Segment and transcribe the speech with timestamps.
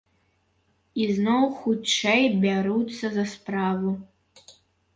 [1.01, 3.95] І зноў хутчэй бяруся за справу.